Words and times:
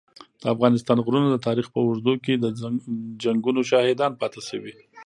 د 0.41 0.43
افغانستان 0.55 0.97
غرونه 1.05 1.27
د 1.31 1.37
تاریخ 1.47 1.65
په 1.73 1.79
اوږدو 1.85 2.13
کي 2.25 2.33
د 2.37 2.45
جنګونو 3.23 3.61
شاهدان 3.71 4.11
پاته 4.21 4.41
سوي. 4.49 4.73